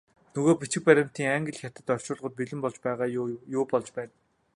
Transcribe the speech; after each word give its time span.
Нөгөө 0.35 0.53
бичиг 0.61 0.83
баримтын 0.87 1.29
англи, 1.33 1.59
хятад 1.65 1.93
орчуулгууд 1.95 2.37
бэлэн 2.39 2.59
болж 2.63 2.77
байгаа 2.85 3.07
юу, 3.19 3.25
юу 3.57 3.63
болж 3.73 3.89
байна? 3.99 4.13